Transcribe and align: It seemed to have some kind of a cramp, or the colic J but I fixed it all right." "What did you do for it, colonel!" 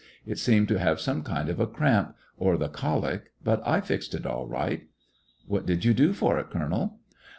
It 0.25 0.39
seemed 0.39 0.67
to 0.69 0.79
have 0.79 0.99
some 0.99 1.21
kind 1.21 1.47
of 1.47 1.59
a 1.59 1.67
cramp, 1.67 2.15
or 2.39 2.57
the 2.57 2.69
colic 2.69 3.25
J 3.25 3.29
but 3.43 3.61
I 3.67 3.81
fixed 3.81 4.15
it 4.15 4.25
all 4.25 4.47
right." 4.47 4.87
"What 5.45 5.67
did 5.67 5.85
you 5.85 5.93
do 5.93 6.11
for 6.11 6.39
it, 6.39 6.49
colonel!" 6.49 7.01